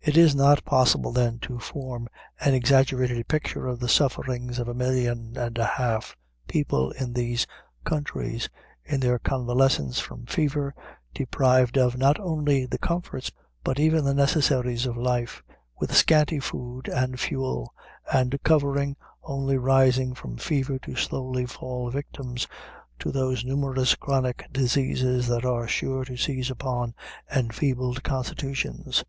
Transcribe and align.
"It 0.00 0.16
is 0.16 0.34
not 0.34 0.64
possible, 0.64 1.12
then, 1.12 1.38
to 1.40 1.58
form 1.58 2.08
an 2.40 2.54
exaggerated 2.54 3.28
picture 3.28 3.66
of 3.66 3.78
the 3.78 3.90
sufferings 3.90 4.58
of 4.58 4.66
a 4.66 4.72
million 4.72 5.36
and 5.36 5.58
a 5.58 5.66
half 5.66 6.12
of 6.12 6.16
people 6.46 6.92
in 6.92 7.12
these 7.12 7.46
countries, 7.84 8.48
in 8.84 9.00
their 9.00 9.18
convalescence 9.18 9.98
from 10.00 10.24
fever, 10.24 10.72
deprived 11.12 11.76
of, 11.76 11.98
not 11.98 12.18
only 12.20 12.64
the 12.64 12.78
comforts, 12.78 13.30
but 13.62 13.78
even 13.78 14.02
the 14.04 14.14
necessaries 14.14 14.86
of 14.86 14.96
life, 14.96 15.42
with 15.78 15.94
scanty 15.94 16.38
food, 16.40 16.88
and 16.88 17.20
fuel, 17.20 17.74
and 18.10 18.40
covering, 18.42 18.96
only 19.24 19.58
rising 19.58 20.14
from 20.14 20.38
fever 20.38 20.78
to 20.78 20.94
slowly 20.96 21.44
fall 21.44 21.90
victims 21.90 22.46
to 22.98 23.12
those 23.12 23.44
numerous 23.44 23.94
chronic 23.94 24.46
diseases 24.52 25.26
that 25.28 25.44
are 25.44 25.68
sure 25.68 26.02
to 26.04 26.16
seize 26.16 26.50
upon 26.50 26.94
enfeebled 27.30 28.02
constitutions. 28.02 29.04